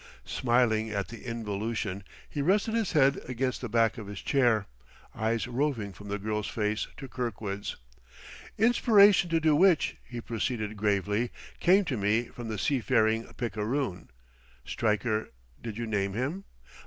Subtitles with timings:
[0.25, 4.65] Smiling at the involution, he rested his head against the back of the chair,
[5.13, 7.75] eyes roving from the girl's face to Kirkwood's.
[8.57, 11.29] "Inspiration to do which," he proceeded gravely,
[11.59, 14.09] "came to me from the seafaring picaroon
[14.65, 15.29] (Stryker
[15.61, 16.45] did you name him?)